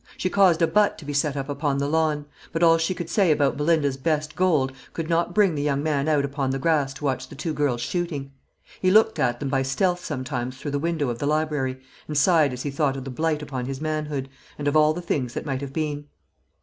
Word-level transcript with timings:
She 0.17 0.31
caused 0.31 0.63
a 0.63 0.67
butt 0.67 0.97
to 0.97 1.05
be 1.05 1.13
set 1.13 1.37
up 1.37 1.47
upon 1.47 1.77
the 1.77 1.87
lawn; 1.87 2.25
but 2.51 2.63
all 2.63 2.79
she 2.79 2.95
could 2.95 3.07
say 3.07 3.29
about 3.31 3.55
Belinda's 3.55 3.97
"best 3.97 4.35
gold" 4.35 4.71
could 4.93 5.07
not 5.09 5.35
bring 5.35 5.53
the 5.53 5.61
young 5.61 5.83
man 5.83 6.07
out 6.07 6.25
upon 6.25 6.49
the 6.49 6.57
grass 6.57 6.91
to 6.95 7.03
watch 7.05 7.29
the 7.29 7.35
two 7.35 7.53
girls 7.53 7.81
shooting. 7.81 8.31
He 8.81 8.89
looked 8.89 9.19
at 9.19 9.39
them 9.39 9.49
by 9.49 9.61
stealth 9.61 10.03
sometimes 10.03 10.57
through 10.57 10.71
the 10.71 10.79
window 10.79 11.09
of 11.11 11.19
the 11.19 11.27
library, 11.27 11.79
and 12.07 12.17
sighed 12.17 12.51
as 12.51 12.63
he 12.63 12.71
thought 12.71 12.97
of 12.97 13.03
the 13.03 13.11
blight 13.11 13.43
upon 13.43 13.67
his 13.67 13.79
manhood, 13.79 14.27
and 14.57 14.67
of 14.67 14.75
all 14.75 14.93
the 14.95 15.03
things 15.03 15.35
that 15.35 15.45
might 15.45 15.61
have 15.61 15.71
been. 15.71 16.05